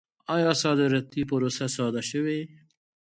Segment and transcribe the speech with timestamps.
[0.35, 2.39] آیا صادراتي پروسه ساده شوې؟